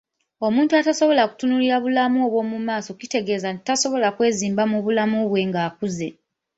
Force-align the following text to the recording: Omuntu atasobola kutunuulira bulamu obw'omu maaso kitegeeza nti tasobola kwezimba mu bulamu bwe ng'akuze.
Omuntu 0.47 0.71
atasobola 0.81 1.21
kutunuulira 1.29 1.77
bulamu 1.83 2.17
obw'omu 2.27 2.57
maaso 2.67 2.91
kitegeeza 2.99 3.47
nti 3.51 3.63
tasobola 3.67 4.07
kwezimba 4.15 4.63
mu 4.71 4.77
bulamu 4.85 5.17
bwe 5.29 5.41
ng'akuze. 5.49 6.09